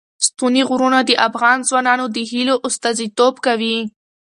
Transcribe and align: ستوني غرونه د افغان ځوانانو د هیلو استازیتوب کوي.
ستوني 0.27 0.61
غرونه 0.69 0.99
د 1.03 1.11
افغان 1.27 1.57
ځوانانو 1.69 2.05
د 2.15 2.17
هیلو 2.31 2.55
استازیتوب 2.67 3.33
کوي. 3.45 3.77